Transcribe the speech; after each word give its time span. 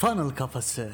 Funnel 0.00 0.30
Kafası. 0.30 0.90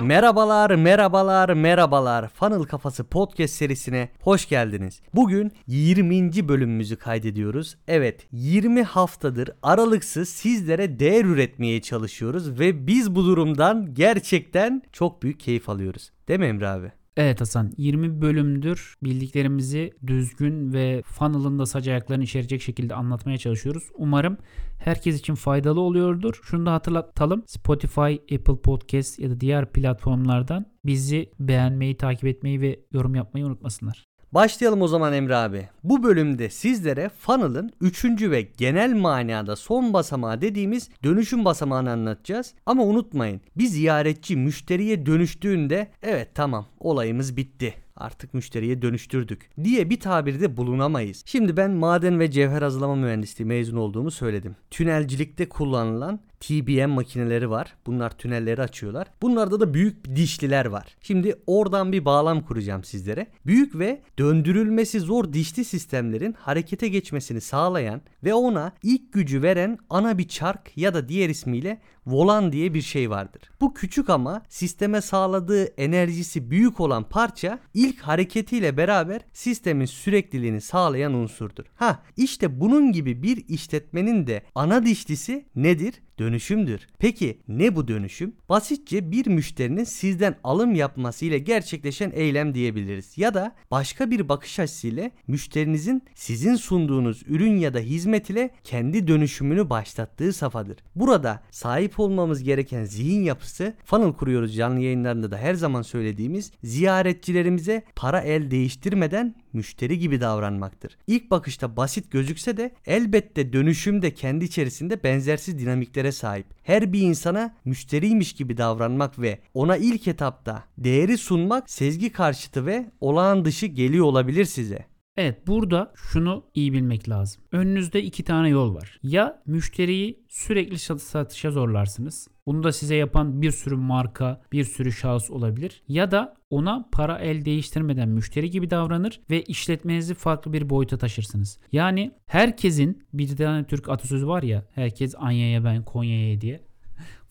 Merhabalar, 0.00 0.70
merhabalar, 0.70 1.48
merhabalar. 1.48 2.28
Funnel 2.28 2.62
Kafası 2.62 3.04
podcast 3.04 3.54
serisine 3.54 4.08
hoş 4.20 4.48
geldiniz. 4.48 5.00
Bugün 5.14 5.52
20. 5.66 6.48
bölümümüzü 6.48 6.96
kaydediyoruz. 6.96 7.76
Evet, 7.88 8.26
20 8.32 8.82
haftadır 8.82 9.50
aralıksız 9.62 10.28
sizlere 10.28 10.98
değer 10.98 11.24
üretmeye 11.24 11.82
çalışıyoruz 11.82 12.60
ve 12.60 12.86
biz 12.86 13.14
bu 13.14 13.24
durumdan 13.24 13.94
gerçekten 13.94 14.82
çok 14.92 15.22
büyük 15.22 15.40
keyif 15.40 15.68
alıyoruz. 15.68 16.10
Değil 16.28 16.40
mi 16.40 16.46
Emre 16.46 16.68
abi? 16.68 16.92
Evet 17.18 17.40
Hasan 17.40 17.72
20 17.76 18.22
bölümdür 18.22 18.94
bildiklerimizi 19.02 19.92
düzgün 20.06 20.72
ve 20.72 21.02
funnel'ın 21.02 21.58
da 21.58 21.66
sac 21.66 21.88
ayaklarını 21.88 22.24
içerecek 22.24 22.62
şekilde 22.62 22.94
anlatmaya 22.94 23.38
çalışıyoruz. 23.38 23.84
Umarım 23.94 24.38
herkes 24.78 25.20
için 25.20 25.34
faydalı 25.34 25.80
oluyordur. 25.80 26.40
Şunu 26.42 26.66
da 26.66 26.72
hatırlatalım. 26.72 27.42
Spotify, 27.46 28.34
Apple 28.34 28.60
Podcast 28.62 29.18
ya 29.18 29.30
da 29.30 29.40
diğer 29.40 29.72
platformlardan 29.72 30.66
bizi 30.84 31.30
beğenmeyi, 31.40 31.96
takip 31.96 32.24
etmeyi 32.24 32.60
ve 32.60 32.80
yorum 32.92 33.14
yapmayı 33.14 33.46
unutmasınlar. 33.46 34.07
Başlayalım 34.32 34.82
o 34.82 34.88
zaman 34.88 35.12
Emre 35.12 35.36
abi. 35.36 35.68
Bu 35.84 36.02
bölümde 36.02 36.50
sizlere 36.50 37.08
funnel'ın 37.08 37.70
3. 37.80 38.04
ve 38.04 38.42
genel 38.42 38.94
manada 38.94 39.56
son 39.56 39.92
basamağı 39.92 40.40
dediğimiz 40.40 40.90
dönüşüm 41.04 41.44
basamağını 41.44 41.90
anlatacağız. 41.90 42.54
Ama 42.66 42.82
unutmayın 42.82 43.40
bir 43.56 43.66
ziyaretçi 43.66 44.36
müşteriye 44.36 45.06
dönüştüğünde 45.06 45.88
evet 46.02 46.28
tamam 46.34 46.66
olayımız 46.80 47.36
bitti 47.36 47.74
artık 47.98 48.34
müşteriye 48.34 48.82
dönüştürdük 48.82 49.50
diye 49.64 49.90
bir 49.90 50.00
tabirde 50.00 50.56
bulunamayız. 50.56 51.22
Şimdi 51.26 51.56
ben 51.56 51.70
maden 51.70 52.20
ve 52.20 52.30
cevher 52.30 52.62
hazırlama 52.62 52.94
mühendisliği 52.94 53.48
mezun 53.48 53.76
olduğumu 53.76 54.10
söyledim. 54.10 54.56
Tünelcilikte 54.70 55.48
kullanılan 55.48 56.20
TBM 56.40 56.90
makineleri 56.90 57.50
var. 57.50 57.74
Bunlar 57.86 58.10
tünelleri 58.10 58.62
açıyorlar. 58.62 59.08
Bunlarda 59.22 59.60
da 59.60 59.74
büyük 59.74 60.16
dişliler 60.16 60.66
var. 60.66 60.96
Şimdi 61.00 61.34
oradan 61.46 61.92
bir 61.92 62.04
bağlam 62.04 62.40
kuracağım 62.40 62.84
sizlere. 62.84 63.26
Büyük 63.46 63.78
ve 63.78 64.02
döndürülmesi 64.18 65.00
zor 65.00 65.32
dişli 65.32 65.64
sistemlerin 65.64 66.32
harekete 66.32 66.88
geçmesini 66.88 67.40
sağlayan 67.40 68.00
ve 68.24 68.34
ona 68.34 68.72
ilk 68.82 69.12
gücü 69.12 69.42
veren 69.42 69.78
ana 69.90 70.18
bir 70.18 70.28
çark 70.28 70.76
ya 70.76 70.94
da 70.94 71.08
diğer 71.08 71.28
ismiyle 71.28 71.80
volan 72.08 72.52
diye 72.52 72.74
bir 72.74 72.82
şey 72.82 73.10
vardır. 73.10 73.42
Bu 73.60 73.74
küçük 73.74 74.10
ama 74.10 74.42
sisteme 74.48 75.00
sağladığı 75.00 75.64
enerjisi 75.64 76.50
büyük 76.50 76.80
olan 76.80 77.08
parça 77.08 77.58
ilk 77.74 78.00
hareketiyle 78.00 78.76
beraber 78.76 79.20
sistemin 79.32 79.86
sürekliliğini 79.86 80.60
sağlayan 80.60 81.14
unsurdur. 81.14 81.64
Ha 81.76 82.02
işte 82.16 82.60
bunun 82.60 82.92
gibi 82.92 83.22
bir 83.22 83.48
işletmenin 83.48 84.26
de 84.26 84.42
ana 84.54 84.86
dişlisi 84.86 85.46
nedir? 85.56 85.94
Dönüşümdür. 86.18 86.86
Peki 86.98 87.38
ne 87.48 87.76
bu 87.76 87.88
dönüşüm? 87.88 88.32
Basitçe 88.48 89.10
bir 89.10 89.26
müşterinin 89.26 89.84
sizden 89.84 90.36
alım 90.44 90.74
yapması 90.74 91.24
ile 91.24 91.38
gerçekleşen 91.38 92.10
eylem 92.14 92.54
diyebiliriz. 92.54 93.18
Ya 93.18 93.34
da 93.34 93.54
başka 93.70 94.10
bir 94.10 94.28
bakış 94.28 94.58
açısıyla 94.58 95.10
müşterinizin 95.26 96.02
sizin 96.14 96.54
sunduğunuz 96.54 97.22
ürün 97.26 97.56
ya 97.56 97.74
da 97.74 97.78
hizmet 97.78 98.30
ile 98.30 98.50
kendi 98.64 99.08
dönüşümünü 99.08 99.70
başlattığı 99.70 100.32
safhadır. 100.32 100.76
Burada 100.94 101.42
sahip 101.50 102.00
olmamız 102.00 102.42
gereken 102.42 102.84
zihin 102.84 103.22
yapısı 103.22 103.74
funnel 103.84 104.12
kuruyoruz 104.12 104.56
canlı 104.56 104.80
yayınlarında 104.80 105.30
da 105.30 105.36
her 105.36 105.54
zaman 105.54 105.82
söylediğimiz 105.82 106.52
ziyaretçilerimize 106.62 107.82
para 107.96 108.20
el 108.20 108.50
değiştirmeden 108.50 109.34
müşteri 109.54 109.98
gibi 109.98 110.20
davranmaktır. 110.20 110.98
İlk 111.06 111.30
bakışta 111.30 111.76
basit 111.76 112.10
gözükse 112.10 112.56
de 112.56 112.74
elbette 112.86 113.52
dönüşümde 113.52 114.14
kendi 114.14 114.44
içerisinde 114.44 115.02
benzersiz 115.02 115.58
dinamiklere 115.58 116.12
sahip. 116.12 116.46
Her 116.62 116.92
bir 116.92 117.00
insana 117.00 117.54
müşteriymiş 117.64 118.32
gibi 118.32 118.56
davranmak 118.56 119.18
ve 119.18 119.38
ona 119.54 119.76
ilk 119.76 120.08
etapta 120.08 120.64
değeri 120.78 121.18
sunmak 121.18 121.70
sezgi 121.70 122.12
karşıtı 122.12 122.66
ve 122.66 122.90
olağan 123.00 123.44
dışı 123.44 123.66
geliyor 123.66 124.04
olabilir 124.06 124.44
size. 124.44 124.86
Evet 125.18 125.46
burada 125.46 125.92
şunu 125.94 126.44
iyi 126.54 126.72
bilmek 126.72 127.08
lazım. 127.08 127.42
Önünüzde 127.52 128.02
iki 128.02 128.24
tane 128.24 128.48
yol 128.48 128.74
var. 128.74 129.00
Ya 129.02 129.42
müşteriyi 129.46 130.24
sürekli 130.28 130.78
satışa 130.78 131.50
zorlarsınız. 131.50 132.28
Bunu 132.46 132.62
da 132.62 132.72
size 132.72 132.94
yapan 132.94 133.42
bir 133.42 133.50
sürü 133.50 133.76
marka, 133.76 134.40
bir 134.52 134.64
sürü 134.64 134.92
şahıs 134.92 135.30
olabilir. 135.30 135.82
Ya 135.88 136.10
da 136.10 136.34
ona 136.50 136.88
para 136.92 137.18
el 137.18 137.44
değiştirmeden 137.44 138.08
müşteri 138.08 138.50
gibi 138.50 138.70
davranır 138.70 139.20
ve 139.30 139.42
işletmenizi 139.42 140.14
farklı 140.14 140.52
bir 140.52 140.70
boyuta 140.70 140.98
taşırsınız. 140.98 141.60
Yani 141.72 142.12
herkesin 142.26 143.02
bir 143.12 143.36
tane 143.36 143.64
Türk 143.64 143.88
atasözü 143.88 144.26
var 144.26 144.42
ya 144.42 144.64
herkes 144.74 145.14
Anya'ya 145.18 145.64
ben 145.64 145.84
Konya'ya 145.84 146.40
diye 146.40 146.60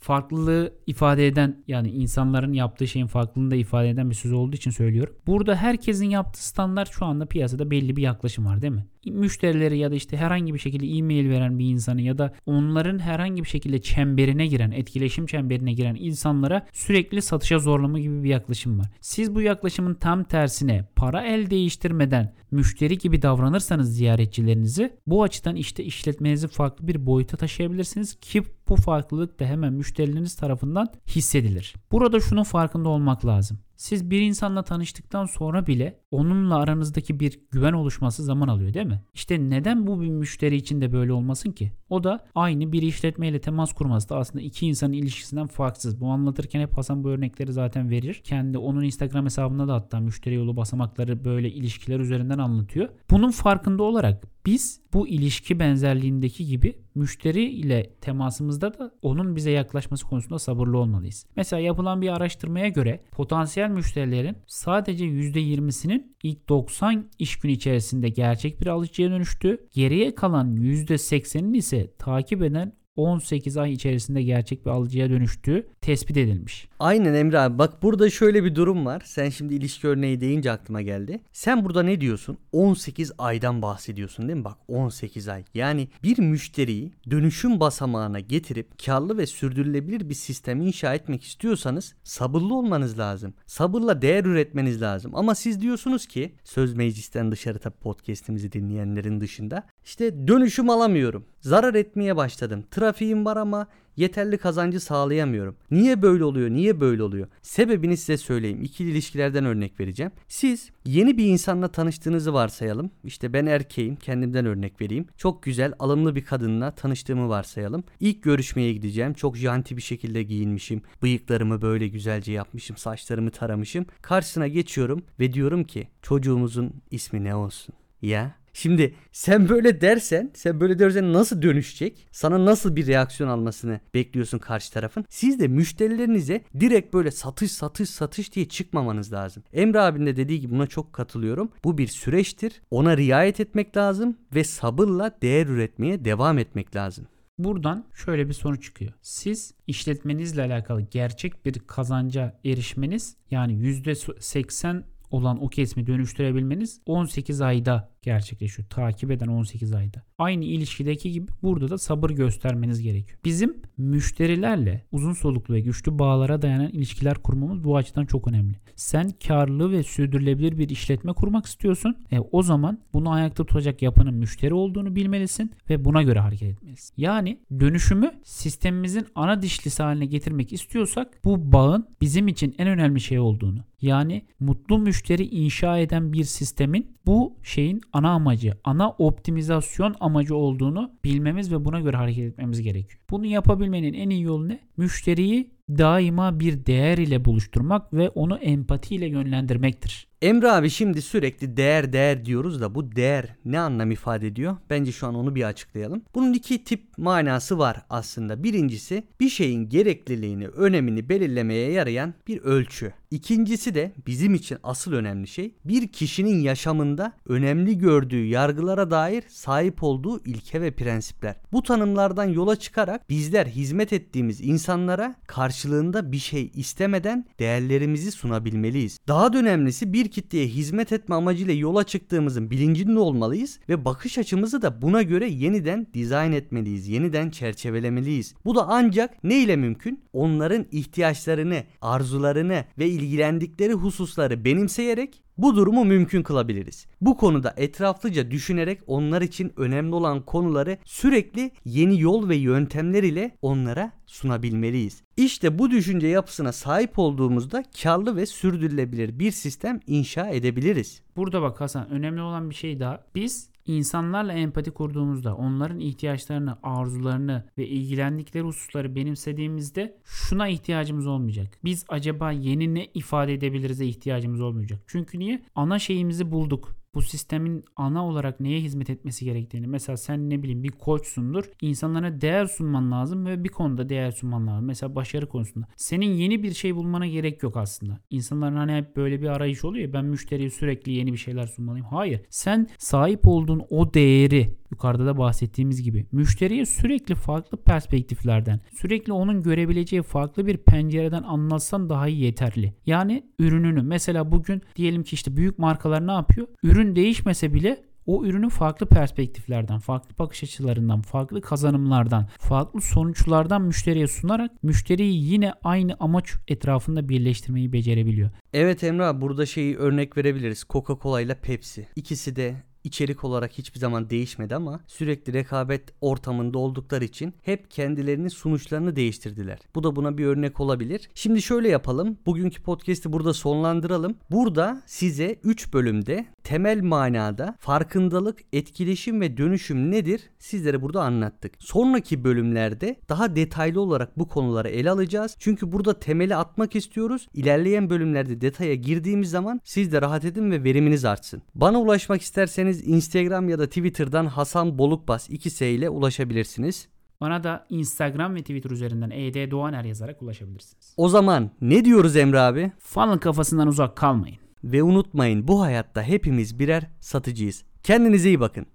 farklılığı 0.07 0.73
ifade 0.85 1.27
eden 1.27 1.63
yani 1.67 1.89
insanların 1.89 2.53
yaptığı 2.53 2.87
şeyin 2.87 3.07
farklılığını 3.07 3.51
da 3.51 3.55
ifade 3.55 3.89
eden 3.89 4.09
bir 4.09 4.15
söz 4.15 4.33
olduğu 4.33 4.55
için 4.55 4.71
söylüyorum. 4.71 5.15
Burada 5.27 5.55
herkesin 5.55 6.09
yaptığı 6.09 6.47
standart 6.47 6.89
şu 6.91 7.05
anda 7.05 7.25
piyasada 7.25 7.71
belli 7.71 7.95
bir 7.95 8.01
yaklaşım 8.01 8.45
var 8.45 8.61
değil 8.61 8.73
mi? 8.73 8.85
Müşterileri 9.05 9.77
ya 9.77 9.91
da 9.91 9.95
işte 9.95 10.17
herhangi 10.17 10.53
bir 10.53 10.59
şekilde 10.59 10.87
e-mail 10.87 11.29
veren 11.29 11.59
bir 11.59 11.65
insanı 11.65 12.01
ya 12.01 12.17
da 12.17 12.33
onların 12.45 12.99
herhangi 12.99 13.43
bir 13.43 13.47
şekilde 13.47 13.81
çemberine 13.81 14.47
giren, 14.47 14.71
etkileşim 14.71 15.25
çemberine 15.25 15.73
giren 15.73 15.95
insanlara 15.99 16.67
sürekli 16.73 17.21
satışa 17.21 17.59
zorlama 17.59 17.99
gibi 17.99 18.23
bir 18.23 18.29
yaklaşım 18.29 18.79
var. 18.79 18.87
Siz 19.01 19.35
bu 19.35 19.41
yaklaşımın 19.41 19.93
tam 19.93 20.23
tersine 20.23 20.85
para 20.95 21.25
el 21.25 21.49
değiştirmeden 21.49 22.33
müşteri 22.51 22.97
gibi 22.97 23.21
davranırsanız 23.21 23.95
ziyaretçilerinizi 23.95 24.93
bu 25.07 25.23
açıdan 25.23 25.55
işte 25.55 25.83
işletmenizi 25.83 26.47
farklı 26.47 26.87
bir 26.87 27.05
boyuta 27.05 27.37
taşıyabilirsiniz 27.37 28.15
ki 28.15 28.43
bu 28.69 28.75
farklılık 28.75 29.39
da 29.39 29.45
hemen 29.45 29.73
müşterileriniz 29.97 30.35
tarafından 30.35 30.87
hissedilir. 31.07 31.73
Burada 31.91 32.19
şunun 32.19 32.43
farkında 32.43 32.89
olmak 32.89 33.25
lazım. 33.25 33.59
Siz 33.75 34.11
bir 34.11 34.21
insanla 34.21 34.63
tanıştıktan 34.63 35.25
sonra 35.25 35.67
bile 35.67 35.99
onunla 36.11 36.55
aranızdaki 36.55 37.19
bir 37.19 37.39
güven 37.51 37.73
oluşması 37.73 38.23
zaman 38.23 38.47
alıyor 38.47 38.73
değil 38.73 38.85
mi? 38.85 39.01
İşte 39.13 39.49
neden 39.49 39.87
bu 39.87 40.01
bir 40.01 40.09
müşteri 40.09 40.55
için 40.55 40.81
de 40.81 40.93
böyle 40.93 41.13
olmasın 41.13 41.51
ki? 41.51 41.71
O 41.89 42.03
da 42.03 42.25
aynı 42.35 42.71
bir 42.71 42.81
işletmeyle 42.81 43.41
temas 43.41 43.73
kurması 43.73 44.09
da 44.09 44.17
aslında 44.17 44.43
iki 44.43 44.67
insanın 44.67 44.93
ilişkisinden 44.93 45.47
farksız. 45.47 46.01
Bu 46.01 46.07
anlatırken 46.07 46.61
hep 46.61 46.77
Hasan 46.77 47.03
bu 47.03 47.09
örnekleri 47.09 47.53
zaten 47.53 47.89
verir. 47.89 48.21
Kendi 48.23 48.57
onun 48.57 48.83
Instagram 48.83 49.25
hesabında 49.25 49.67
da 49.67 49.73
hatta 49.73 49.99
müşteri 49.99 50.35
yolu 50.35 50.57
basamakları 50.57 51.25
böyle 51.25 51.51
ilişkiler 51.51 51.99
üzerinden 51.99 52.37
anlatıyor. 52.37 52.89
Bunun 53.09 53.31
farkında 53.31 53.83
olarak 53.83 54.23
biz 54.45 54.81
bu 54.93 55.07
ilişki 55.07 55.59
benzerliğindeki 55.59 56.45
gibi 56.45 56.77
müşteri 56.97 57.43
ile 57.43 57.89
temasımızda 58.01 58.79
da 58.79 58.91
onun 59.01 59.35
bize 59.35 59.51
yaklaşması 59.51 60.05
konusunda 60.05 60.39
sabırlı 60.39 60.77
olmalıyız. 60.77 61.25
Mesela 61.35 61.59
yapılan 61.59 62.01
bir 62.01 62.15
araştırmaya 62.15 62.67
göre 62.67 62.99
potansiyel 63.11 63.69
müşterilerin 63.69 64.37
sadece 64.47 65.05
%20'sinin 65.05 66.15
ilk 66.23 66.49
90 66.49 67.05
iş 67.19 67.39
günü 67.39 67.51
içerisinde 67.51 68.09
gerçek 68.09 68.61
bir 68.61 68.67
alıcıya 68.67 69.09
dönüştü. 69.09 69.67
Geriye 69.73 70.15
kalan 70.15 70.55
%80'in 70.55 71.53
ise 71.53 71.91
takip 71.97 72.43
eden 72.43 72.73
18 72.97 73.57
ay 73.57 73.73
içerisinde 73.73 74.23
gerçek 74.23 74.65
bir 74.65 74.71
alıcıya 74.71 75.09
dönüştüğü 75.09 75.67
tespit 75.81 76.17
edilmiş. 76.17 76.67
Aynen 76.79 77.13
Emre 77.13 77.39
abi 77.39 77.57
bak 77.57 77.83
burada 77.83 78.09
şöyle 78.09 78.43
bir 78.43 78.55
durum 78.55 78.85
var. 78.85 79.01
Sen 79.05 79.29
şimdi 79.29 79.55
ilişki 79.55 79.87
örneği 79.87 80.21
deyince 80.21 80.51
aklıma 80.51 80.81
geldi. 80.81 81.19
Sen 81.31 81.65
burada 81.65 81.83
ne 81.83 82.01
diyorsun? 82.01 82.37
18 82.51 83.11
aydan 83.17 83.61
bahsediyorsun 83.61 84.27
değil 84.27 84.39
mi? 84.39 84.45
Bak 84.45 84.57
18 84.67 85.27
ay. 85.27 85.43
Yani 85.53 85.87
bir 86.03 86.19
müşteriyi 86.19 86.91
dönüşüm 87.09 87.59
basamağına 87.59 88.19
getirip 88.19 88.85
karlı 88.85 89.17
ve 89.17 89.25
sürdürülebilir 89.25 90.09
bir 90.09 90.15
sistem 90.15 90.61
inşa 90.61 90.93
etmek 90.93 91.23
istiyorsanız 91.23 91.95
sabırlı 92.03 92.55
olmanız 92.55 92.99
lazım. 92.99 93.33
Sabırla 93.45 94.01
değer 94.01 94.25
üretmeniz 94.25 94.81
lazım. 94.81 95.11
Ama 95.15 95.35
siz 95.35 95.61
diyorsunuz 95.61 96.05
ki 96.05 96.35
söz 96.43 96.73
meclisten 96.73 97.31
dışarı 97.31 97.59
tabi 97.59 97.75
podcast'imizi 97.75 98.51
dinleyenlerin 98.51 99.21
dışında 99.21 99.63
işte 99.85 100.27
dönüşüm 100.27 100.69
alamıyorum. 100.69 101.25
Zarar 101.47 101.75
etmeye 101.75 102.15
başladım. 102.15 102.63
Trafiğim 102.71 103.25
var 103.25 103.37
ama 103.37 103.67
yeterli 103.97 104.37
kazancı 104.37 104.79
sağlayamıyorum. 104.79 105.55
Niye 105.71 106.01
böyle 106.01 106.23
oluyor? 106.23 106.49
Niye 106.49 106.79
böyle 106.79 107.03
oluyor? 107.03 107.27
Sebebini 107.41 107.97
size 107.97 108.17
söyleyeyim. 108.17 108.61
İkili 108.61 108.91
ilişkilerden 108.91 109.45
örnek 109.45 109.79
vereceğim. 109.79 110.11
Siz 110.27 110.69
yeni 110.85 111.17
bir 111.17 111.25
insanla 111.25 111.67
tanıştığınızı 111.67 112.33
varsayalım. 112.33 112.91
İşte 113.03 113.33
ben 113.33 113.45
erkeğim. 113.45 113.95
Kendimden 113.95 114.45
örnek 114.45 114.81
vereyim. 114.81 115.05
Çok 115.17 115.43
güzel, 115.43 115.73
alımlı 115.79 116.15
bir 116.15 116.25
kadınla 116.25 116.71
tanıştığımı 116.71 117.29
varsayalım. 117.29 117.83
İlk 117.99 118.23
görüşmeye 118.23 118.73
gideceğim. 118.73 119.13
Çok 119.13 119.37
janti 119.37 119.77
bir 119.77 119.81
şekilde 119.81 120.23
giyinmişim. 120.23 120.81
Bıyıklarımı 121.03 121.61
böyle 121.61 121.87
güzelce 121.87 122.31
yapmışım. 122.31 122.77
Saçlarımı 122.77 123.31
taramışım. 123.31 123.85
Karşısına 124.01 124.47
geçiyorum 124.47 125.03
ve 125.19 125.33
diyorum 125.33 125.63
ki 125.63 125.87
çocuğumuzun 126.01 126.73
ismi 126.91 127.23
ne 127.23 127.35
olsun? 127.35 127.75
Ya 128.01 128.35
Şimdi 128.57 128.95
sen 129.11 129.49
böyle 129.49 129.81
dersen, 129.81 130.31
sen 130.33 130.59
böyle 130.59 130.79
dersen 130.79 131.13
nasıl 131.13 131.41
dönüşecek? 131.41 132.07
Sana 132.11 132.45
nasıl 132.45 132.75
bir 132.75 132.87
reaksiyon 132.87 133.29
almasını 133.29 133.79
bekliyorsun 133.93 134.39
karşı 134.39 134.73
tarafın? 134.73 135.05
Siz 135.09 135.39
de 135.39 135.47
müşterilerinize 135.47 136.41
direkt 136.59 136.93
böyle 136.93 137.11
satış 137.11 137.51
satış 137.51 137.89
satış 137.89 138.33
diye 138.33 138.47
çıkmamanız 138.47 139.13
lazım. 139.13 139.43
Emre 139.53 139.79
abinin 139.79 140.05
de 140.05 140.15
dediği 140.15 140.39
gibi 140.39 140.53
buna 140.53 140.67
çok 140.67 140.93
katılıyorum. 140.93 141.51
Bu 141.63 141.77
bir 141.77 141.87
süreçtir. 141.87 142.61
Ona 142.71 142.97
riayet 142.97 143.39
etmek 143.39 143.77
lazım 143.77 144.17
ve 144.35 144.43
sabırla 144.43 145.17
değer 145.21 145.47
üretmeye 145.47 146.05
devam 146.05 146.37
etmek 146.37 146.75
lazım. 146.75 147.07
Buradan 147.37 147.85
şöyle 148.05 148.27
bir 148.27 148.33
sonuç 148.33 148.63
çıkıyor. 148.63 148.91
Siz 149.01 149.53
işletmenizle 149.67 150.41
alakalı 150.41 150.81
gerçek 150.81 151.45
bir 151.45 151.59
kazanca 151.59 152.39
erişmeniz 152.45 153.17
yani 153.31 153.53
%80 153.53 154.83
olan 155.11 155.43
o 155.43 155.49
kesimi 155.49 155.87
dönüştürebilmeniz 155.87 156.81
18 156.85 157.41
ayda 157.41 157.89
gerçekleşiyor. 158.07 158.69
Takip 158.69 159.11
eden 159.11 159.27
18 159.27 159.73
ayda. 159.73 160.03
Aynı 160.17 160.45
ilişkideki 160.45 161.11
gibi 161.11 161.31
burada 161.43 161.69
da 161.69 161.77
sabır 161.77 162.09
göstermeniz 162.09 162.81
gerekiyor. 162.81 163.19
Bizim 163.25 163.57
müşterilerle 163.77 164.85
uzun 164.91 165.13
soluklu 165.13 165.53
ve 165.53 165.59
güçlü 165.59 165.99
bağlara 165.99 166.41
dayanan 166.41 166.69
ilişkiler 166.69 167.15
kurmamız 167.15 167.63
bu 167.63 167.77
açıdan 167.77 168.05
çok 168.05 168.27
önemli. 168.27 168.55
Sen 168.75 169.13
karlı 169.27 169.71
ve 169.71 169.83
sürdürülebilir 169.83 170.57
bir 170.57 170.69
işletme 170.69 171.13
kurmak 171.13 171.45
istiyorsun. 171.45 171.95
E, 172.11 172.19
o 172.19 172.43
zaman 172.43 172.79
bunu 172.93 173.11
ayakta 173.11 173.45
tutacak 173.45 173.81
yapının 173.81 174.13
müşteri 174.13 174.53
olduğunu 174.53 174.95
bilmelisin 174.95 175.51
ve 175.69 175.85
buna 175.85 176.03
göre 176.03 176.19
hareket 176.19 176.49
etmelisin. 176.49 176.93
Yani 176.97 177.39
dönüşümü 177.59 178.11
sistemimizin 178.23 179.07
ana 179.15 179.41
dişlisi 179.41 179.83
haline 179.83 180.05
getirmek 180.05 180.53
istiyorsak 180.53 181.19
bu 181.25 181.51
bağın 181.51 181.87
bizim 182.01 182.27
için 182.27 182.55
en 182.57 182.67
önemli 182.67 183.01
şey 183.01 183.19
olduğunu 183.19 183.67
yani 183.81 184.25
mutlu 184.39 184.77
müşteri 184.77 185.25
inşa 185.25 185.77
eden 185.77 186.13
bir 186.13 186.23
sistemin 186.23 186.97
bu 187.05 187.37
şeyin 187.43 187.81
ana 187.97 188.09
amacı, 188.09 188.53
ana 188.63 188.89
optimizasyon 188.91 189.95
amacı 189.99 190.35
olduğunu 190.35 190.91
bilmemiz 191.03 191.51
ve 191.51 191.65
buna 191.65 191.79
göre 191.79 191.97
hareket 191.97 192.23
etmemiz 192.23 192.61
gerekiyor. 192.61 193.01
Bunu 193.09 193.25
yapabilmenin 193.25 193.93
en 193.93 194.09
iyi 194.09 194.23
yolu 194.23 194.47
ne? 194.47 194.59
Müşteriyi 194.77 195.51
daima 195.69 196.39
bir 196.39 196.65
değer 196.65 196.97
ile 196.97 197.25
buluşturmak 197.25 197.93
ve 197.93 198.09
onu 198.09 198.37
empati 198.37 198.95
ile 198.95 199.07
yönlendirmektir. 199.07 200.07
Emre 200.21 200.51
abi 200.51 200.69
şimdi 200.69 201.01
sürekli 201.01 201.57
değer 201.57 201.93
değer 201.93 202.25
diyoruz 202.25 202.61
da 202.61 202.75
bu 202.75 202.95
değer 202.95 203.35
ne 203.45 203.59
anlam 203.59 203.91
ifade 203.91 204.27
ediyor? 204.27 204.57
Bence 204.69 204.91
şu 204.91 205.07
an 205.07 205.15
onu 205.15 205.35
bir 205.35 205.43
açıklayalım. 205.43 206.01
Bunun 206.15 206.33
iki 206.33 206.63
tip 206.63 206.97
manası 206.97 207.57
var 207.57 207.81
aslında. 207.89 208.43
Birincisi 208.43 209.03
bir 209.19 209.29
şeyin 209.29 209.69
gerekliliğini, 209.69 210.47
önemini 210.47 211.09
belirlemeye 211.09 211.71
yarayan 211.71 212.13
bir 212.27 212.41
ölçü. 212.41 212.93
İkincisi 213.11 213.75
de 213.75 213.93
bizim 214.07 214.33
için 214.33 214.57
asıl 214.63 214.93
önemli 214.93 215.27
şey 215.27 215.55
bir 215.65 215.87
kişinin 215.87 216.39
yaşamında 216.39 217.13
önemli 217.27 217.77
gördüğü 217.77 218.25
yargılara 218.25 218.91
dair 218.91 219.23
sahip 219.27 219.83
olduğu 219.83 220.23
ilke 220.23 220.61
ve 220.61 220.71
prensipler. 220.71 221.35
Bu 221.51 221.63
tanımlardan 221.63 222.25
yola 222.25 222.55
çıkarak 222.55 223.09
bizler 223.09 223.45
hizmet 223.45 223.93
ettiğimiz 223.93 224.41
insanlara 224.41 225.15
karşılığında 225.27 226.11
bir 226.11 226.17
şey 226.17 226.51
istemeden 226.53 227.25
değerlerimizi 227.39 228.11
sunabilmeliyiz. 228.11 228.99
Daha 229.07 229.33
da 229.33 229.37
önemlisi 229.37 229.93
bir 229.93 230.11
kitleye 230.11 230.47
hizmet 230.47 230.91
etme 230.91 231.15
amacıyla 231.15 231.53
yola 231.53 231.83
çıktığımızın 231.83 232.51
bilincinde 232.51 232.99
olmalıyız 232.99 233.59
ve 233.69 233.85
bakış 233.85 234.17
açımızı 234.17 234.61
da 234.61 234.81
buna 234.81 235.01
göre 235.01 235.29
yeniden 235.29 235.87
dizayn 235.93 236.31
etmeliyiz, 236.31 236.87
yeniden 236.87 237.29
çerçevelemeliyiz. 237.29 238.33
Bu 238.45 238.55
da 238.55 238.65
ancak 238.67 239.23
ne 239.23 239.39
ile 239.39 239.55
mümkün? 239.55 240.03
Onların 240.13 240.65
ihtiyaçlarını, 240.71 241.63
arzularını 241.81 242.65
ve 242.77 242.96
ilgilendikleri 242.97 243.73
hususları 243.73 244.45
benimseyerek 244.45 245.21
bu 245.37 245.55
durumu 245.55 245.85
mümkün 245.85 246.23
kılabiliriz. 246.23 246.87
Bu 247.01 247.17
konuda 247.17 247.53
etraflıca 247.57 248.31
düşünerek 248.31 248.79
onlar 248.87 249.21
için 249.21 249.53
önemli 249.57 249.95
olan 249.95 250.25
konuları 250.25 250.77
sürekli 250.85 251.51
yeni 251.65 252.01
yol 252.01 252.29
ve 252.29 252.35
yöntemler 252.35 253.03
ile 253.03 253.37
onlara 253.41 253.91
sunabilmeliyiz. 254.05 255.03
İşte 255.17 255.59
bu 255.59 255.71
düşünce 255.71 256.07
yapısına 256.07 256.51
sahip 256.51 256.99
olduğumuzda 256.99 257.63
karlı 257.83 258.15
ve 258.15 258.25
sürdürülebilir 258.25 259.19
bir 259.19 259.31
sistem 259.31 259.79
inşa 259.87 260.27
edebiliriz. 260.29 261.01
Burada 261.15 261.41
bak 261.41 261.61
Hasan 261.61 261.89
önemli 261.89 262.21
olan 262.21 262.49
bir 262.49 262.55
şey 262.55 262.79
daha. 262.79 263.03
Biz 263.15 263.49
insanlarla 263.67 264.33
empati 264.33 264.71
kurduğumuzda, 264.71 265.35
onların 265.35 265.79
ihtiyaçlarını, 265.79 266.57
arzularını 266.63 267.43
ve 267.57 267.67
ilgilendikleri 267.67 268.43
hususları 268.43 268.95
benimsediğimizde 268.95 269.97
şuna 270.03 270.47
ihtiyacımız 270.47 271.07
olmayacak. 271.07 271.59
Biz 271.63 271.85
acaba 271.89 272.31
yeni 272.31 272.75
ne 272.75 272.85
ifade 272.93 273.33
edebiliriz'e 273.33 273.85
ihtiyacımız 273.85 274.41
olmayacak. 274.41 274.79
Çünkü 274.87 275.19
niye? 275.19 275.43
Ana 275.55 275.79
şeyimizi 275.79 276.31
bulduk 276.31 276.76
bu 276.95 277.01
sistemin 277.01 277.65
ana 277.75 278.07
olarak 278.07 278.39
neye 278.39 278.59
hizmet 278.59 278.89
etmesi 278.89 279.25
gerektiğini 279.25 279.67
mesela 279.67 279.97
sen 279.97 280.29
ne 280.29 280.43
bileyim 280.43 280.63
bir 280.63 280.71
koçsundur 280.71 281.45
insanlara 281.61 282.21
değer 282.21 282.45
sunman 282.45 282.91
lazım 282.91 283.25
ve 283.25 283.43
bir 283.43 283.49
konuda 283.49 283.89
değer 283.89 284.11
sunman 284.11 284.47
lazım. 284.47 284.65
Mesela 284.65 284.95
başarı 284.95 285.29
konusunda. 285.29 285.67
Senin 285.75 286.13
yeni 286.13 286.43
bir 286.43 286.53
şey 286.53 286.75
bulmana 286.75 287.07
gerek 287.07 287.43
yok 287.43 287.57
aslında. 287.57 287.99
İnsanların 288.09 288.55
hani 288.55 288.73
hep 288.73 288.95
böyle 288.95 289.21
bir 289.21 289.27
arayış 289.27 289.65
oluyor 289.65 289.87
ya 289.87 289.93
ben 289.93 290.05
müşteriye 290.05 290.49
sürekli 290.49 290.91
yeni 290.91 291.13
bir 291.13 291.17
şeyler 291.17 291.47
sunmalıyım. 291.47 291.87
Hayır. 291.87 292.21
Sen 292.29 292.67
sahip 292.77 293.27
olduğun 293.27 293.63
o 293.69 293.93
değeri 293.93 294.57
yukarıda 294.71 295.05
da 295.05 295.17
bahsettiğimiz 295.17 295.83
gibi 295.83 296.05
müşteriye 296.11 296.65
sürekli 296.65 297.15
farklı 297.15 297.57
perspektiflerden 297.57 298.59
sürekli 298.79 299.13
onun 299.13 299.43
görebileceği 299.43 300.01
farklı 300.01 300.47
bir 300.47 300.57
pencereden 300.57 301.23
anlatsan 301.23 301.89
daha 301.89 302.07
iyi 302.07 302.23
yeterli 302.23 302.73
yani 302.85 303.23
ürününü 303.39 303.81
mesela 303.81 304.31
bugün 304.31 304.61
diyelim 304.75 305.03
ki 305.03 305.13
işte 305.13 305.37
büyük 305.37 305.59
markalar 305.59 306.07
ne 306.07 306.11
yapıyor 306.11 306.47
ürün 306.63 306.95
değişmese 306.95 307.53
bile 307.53 307.87
o 308.07 308.25
ürünü 308.25 308.49
farklı 308.49 308.85
perspektiflerden, 308.85 309.79
farklı 309.79 310.17
bakış 310.19 310.43
açılarından, 310.43 311.01
farklı 311.01 311.41
kazanımlardan, 311.41 312.27
farklı 312.39 312.81
sonuçlardan 312.81 313.61
müşteriye 313.61 314.07
sunarak 314.07 314.63
müşteriyi 314.63 315.31
yine 315.31 315.53
aynı 315.63 315.95
amaç 315.99 316.33
etrafında 316.47 317.09
birleştirmeyi 317.09 317.73
becerebiliyor. 317.73 318.29
Evet 318.53 318.83
Emrah 318.83 319.21
burada 319.21 319.45
şeyi 319.45 319.77
örnek 319.77 320.17
verebiliriz. 320.17 320.63
Coca-Cola 320.69 321.21
ile 321.21 321.35
Pepsi. 321.35 321.87
İkisi 321.95 322.35
de 322.35 322.55
içerik 322.87 323.23
olarak 323.23 323.51
hiçbir 323.51 323.79
zaman 323.79 324.09
değişmedi 324.09 324.55
ama 324.55 324.79
sürekli 324.87 325.33
rekabet 325.33 325.83
ortamında 326.01 326.57
oldukları 326.57 327.05
için 327.05 327.33
hep 327.41 327.71
kendilerinin 327.71 328.27
sonuçlarını 328.27 328.95
değiştirdiler. 328.95 329.59
Bu 329.75 329.83
da 329.83 329.95
buna 329.95 330.17
bir 330.17 330.25
örnek 330.25 330.59
olabilir. 330.59 331.09
Şimdi 331.15 331.41
şöyle 331.41 331.69
yapalım. 331.69 332.17
Bugünkü 332.25 332.63
podcast'i 332.63 333.13
burada 333.13 333.33
sonlandıralım. 333.33 334.15
Burada 334.31 334.81
size 334.85 335.39
3 335.43 335.73
bölümde 335.73 336.25
temel 336.43 336.81
manada 336.81 337.57
farkındalık, 337.59 338.39
etkileşim 338.53 339.21
ve 339.21 339.37
dönüşüm 339.37 339.91
nedir 339.91 340.21
sizlere 340.39 340.81
burada 340.81 341.01
anlattık. 341.03 341.53
Sonraki 341.59 342.23
bölümlerde 342.23 342.95
daha 343.09 343.35
detaylı 343.35 343.81
olarak 343.81 344.19
bu 344.19 344.27
konuları 344.27 344.69
ele 344.69 344.91
alacağız. 344.91 345.35
Çünkü 345.39 345.71
burada 345.71 345.99
temeli 345.99 346.35
atmak 346.35 346.75
istiyoruz. 346.75 347.27
İlerleyen 347.33 347.89
bölümlerde 347.89 348.41
detaya 348.41 348.75
girdiğimiz 348.75 349.29
zaman 349.29 349.61
siz 349.63 349.91
de 349.91 350.01
rahat 350.01 350.25
edin 350.25 350.51
ve 350.51 350.63
veriminiz 350.63 351.05
artsın. 351.05 351.41
Bana 351.55 351.81
ulaşmak 351.81 352.21
isterseniz 352.21 352.76
Instagram 352.83 353.49
ya 353.49 353.59
da 353.59 353.67
Twitter'dan 353.67 354.25
Hasan 354.25 354.77
Bolukbas 354.77 355.29
2S 355.29 355.65
ile 355.65 355.89
ulaşabilirsiniz. 355.89 356.87
Bana 357.21 357.43
da 357.43 357.65
Instagram 357.69 358.35
ve 358.35 358.41
Twitter 358.41 358.69
üzerinden 358.69 359.09
ED 359.09 359.51
Doğaner 359.51 359.83
yazarak 359.83 360.21
ulaşabilirsiniz. 360.21 360.93
O 360.97 361.09
zaman 361.09 361.49
ne 361.61 361.85
diyoruz 361.85 362.15
Emre 362.15 362.39
abi? 362.39 362.71
Funnel 362.79 363.17
kafasından 363.17 363.67
uzak 363.67 363.95
kalmayın. 363.95 364.37
Ve 364.63 364.83
unutmayın 364.83 365.47
bu 365.47 365.61
hayatta 365.61 366.03
hepimiz 366.03 366.59
birer 366.59 366.87
satıcıyız. 366.99 367.63
Kendinize 367.83 368.29
iyi 368.29 368.39
bakın. 368.39 368.65